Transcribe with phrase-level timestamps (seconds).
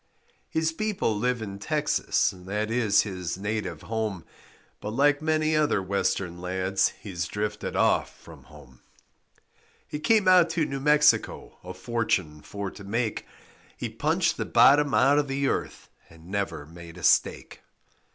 [0.49, 4.25] His people live in Texas, That is his native home,
[4.79, 8.81] But like many other Western lads He drifted off from home.
[9.87, 13.27] He came out to New Mexico A fortune for to make,
[13.77, 17.61] He punched the bottom out of the earth And never made a stake.